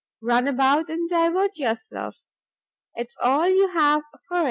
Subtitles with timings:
[0.23, 2.25] Run about and divert yourself,
[2.97, 4.39] 'tis all you have for it.